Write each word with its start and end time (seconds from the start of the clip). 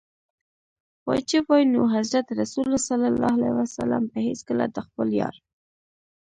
واجب 1.07 1.43
وای 1.49 1.63
نو 1.73 1.81
حضرت 1.95 2.27
رسول 2.39 2.69
ص 2.85 2.87
به 4.11 4.19
هیڅکله 4.27 4.65
د 4.69 4.77
خپل 4.87 5.07
یار. 5.21 5.35